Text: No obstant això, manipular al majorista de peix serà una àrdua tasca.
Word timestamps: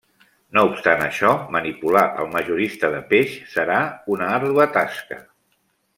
No 0.57 0.61
obstant 0.69 1.03
això, 1.07 1.33
manipular 1.57 2.03
al 2.23 2.31
majorista 2.37 2.91
de 2.97 3.03
peix 3.13 3.37
serà 3.53 3.79
una 4.17 4.35
àrdua 4.41 4.71
tasca. 4.79 5.25